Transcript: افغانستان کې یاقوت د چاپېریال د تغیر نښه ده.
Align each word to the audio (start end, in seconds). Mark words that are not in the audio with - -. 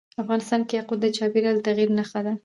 افغانستان 0.21 0.61
کې 0.67 0.73
یاقوت 0.77 0.99
د 1.01 1.07
چاپېریال 1.17 1.55
د 1.57 1.61
تغیر 1.67 1.89
نښه 1.97 2.19
ده. 2.25 2.33